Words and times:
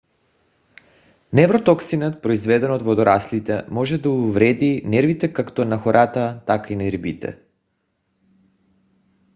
невротоксинът 1.33 2.21
произведен 2.21 2.71
от 2.73 2.81
водораслите 2.81 3.61
може 3.69 3.97
да 3.97 4.09
увреди 4.09 4.81
нервите 4.85 5.33
както 5.33 5.65
на 5.65 5.77
хората 5.77 6.39
така 6.47 6.73
и 6.73 6.75
на 6.75 6.91
рибите 6.91 7.39